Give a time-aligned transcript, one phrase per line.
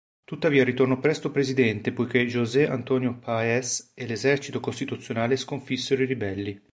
[0.23, 6.59] Tuttavia ritornò presto presidente poiché José Antonio Páez e l'esercito costituzionale sconfissero i ribelli.